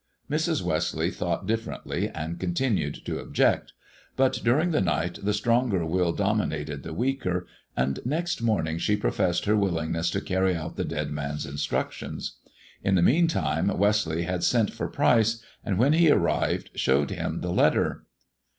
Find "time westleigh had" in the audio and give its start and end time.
13.27-14.43